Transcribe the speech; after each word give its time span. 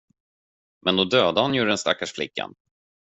Men 0.81 0.95
då 0.95 1.03
dödade 1.05 1.41
han 1.41 1.53
ju 1.53 1.65
den 1.65 1.77
stackars 1.77 2.13
flickan. 2.13 2.55